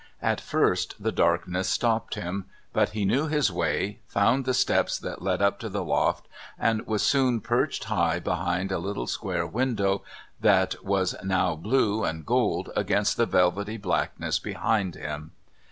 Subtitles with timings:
[0.23, 5.21] At first the darkness stopped him; but he knew his way, found the steps that
[5.21, 6.27] led up to the loft,
[6.57, 10.01] and was soon perched high behind a little square window
[10.39, 15.33] that was now blue and gold against the velvety blackness behind him.